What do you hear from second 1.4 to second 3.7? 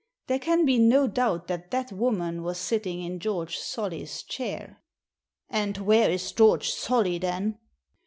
that that woman was sitting in George